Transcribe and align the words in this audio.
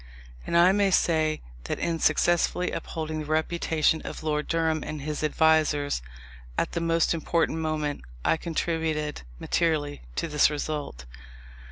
And 0.47 0.57
I 0.57 0.71
may 0.71 0.89
say 0.89 1.41
that 1.65 1.77
in 1.77 1.99
successfully 1.99 2.71
upholding 2.71 3.19
the 3.19 3.25
reputation 3.25 4.01
of 4.01 4.23
Lord 4.23 4.47
Durham 4.47 4.83
and 4.83 5.03
his 5.03 5.21
advisers 5.23 6.01
at 6.57 6.71
the 6.71 6.81
most 6.81 7.13
important 7.13 7.59
moment, 7.59 8.01
I 8.25 8.35
contributed 8.37 9.21
materially 9.39 10.01
to 10.15 10.27
this 10.27 10.49
result. 10.49 11.05